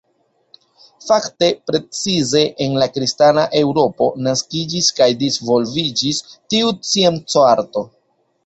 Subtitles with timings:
[1.07, 7.89] Fakte precize en la kristana eŭropo naskiĝis kaj disvolviĝis tiu scienco-arto.